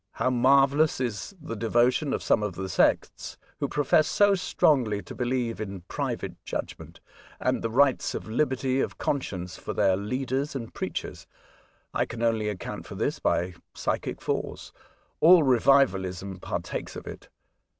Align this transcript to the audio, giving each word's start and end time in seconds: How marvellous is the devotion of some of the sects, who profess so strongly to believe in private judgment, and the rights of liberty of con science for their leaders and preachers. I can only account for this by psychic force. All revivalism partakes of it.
How 0.13 0.31
marvellous 0.31 0.99
is 0.99 1.35
the 1.39 1.55
devotion 1.55 2.11
of 2.11 2.23
some 2.23 2.41
of 2.41 2.55
the 2.55 2.69
sects, 2.69 3.37
who 3.59 3.67
profess 3.67 4.07
so 4.07 4.33
strongly 4.33 5.03
to 5.03 5.13
believe 5.13 5.61
in 5.61 5.81
private 5.81 6.43
judgment, 6.43 6.99
and 7.39 7.61
the 7.61 7.69
rights 7.69 8.15
of 8.15 8.27
liberty 8.27 8.79
of 8.81 8.97
con 8.97 9.21
science 9.21 9.57
for 9.57 9.73
their 9.75 9.95
leaders 9.95 10.55
and 10.55 10.73
preachers. 10.73 11.27
I 11.93 12.05
can 12.05 12.23
only 12.23 12.49
account 12.49 12.87
for 12.87 12.95
this 12.95 13.19
by 13.19 13.53
psychic 13.75 14.23
force. 14.23 14.71
All 15.19 15.43
revivalism 15.43 16.39
partakes 16.39 16.95
of 16.95 17.05
it. 17.05 17.29